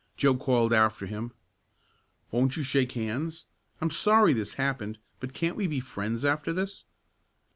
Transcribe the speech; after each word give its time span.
Joe 0.17 0.35
called 0.35 0.73
after 0.73 1.05
him: 1.05 1.31
"Won't 2.31 2.57
you 2.57 2.63
shake 2.63 2.93
hands? 2.93 3.45
I'm 3.79 3.91
sorry 3.91 4.33
this 4.33 4.55
happened, 4.55 4.97
but 5.19 5.31
can't 5.35 5.55
we 5.55 5.67
be 5.67 5.79
friends 5.79 6.25
after 6.25 6.51
this?" 6.51 6.85